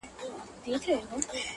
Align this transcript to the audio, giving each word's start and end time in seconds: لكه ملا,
لكه 0.67 0.95
ملا, 0.95 1.43